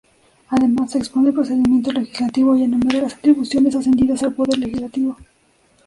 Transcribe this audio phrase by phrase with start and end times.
[0.49, 5.15] Además, expone el procedimiento legislativo y enumera las atribuciones concedidas al poder legislativo.